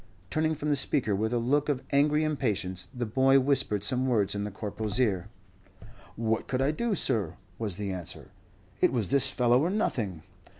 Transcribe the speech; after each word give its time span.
Turning 0.31 0.55
from 0.55 0.69
the 0.69 0.75
speaker 0.75 1.15
with 1.15 1.31
a 1.31 1.37
look 1.37 1.69
of 1.69 1.83
angry 1.91 2.23
impatience, 2.23 2.87
the 2.91 3.05
boy 3.05 3.39
whispered 3.39 3.83
some 3.83 4.07
words 4.07 4.33
in 4.33 4.45
the 4.45 4.49
Corporal's 4.49 4.99
ear. 4.99 5.27
"What 6.15 6.47
could 6.47 6.59
I 6.59 6.71
do, 6.71 6.95
sir?" 6.95 7.35
was 7.59 7.75
the 7.75 7.91
answer; 7.91 8.31
"it 8.79 8.91
was 8.91 9.09
this 9.09 9.29
fellow 9.29 9.61
or 9.61 9.69
nothing." 9.69 10.23